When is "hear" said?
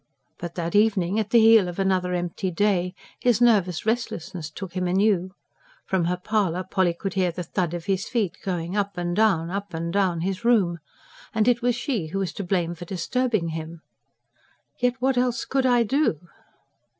7.13-7.29